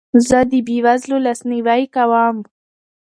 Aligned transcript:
زه 0.27 0.39
د 0.51 0.53
بې 0.67 0.77
وزلو 0.85 1.17
لاسنیوی 1.25 1.83
کوم. 1.95 2.37